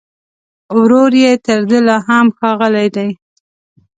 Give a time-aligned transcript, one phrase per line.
[0.77, 3.09] ورور يې تر ده لا هم ښاغلی دی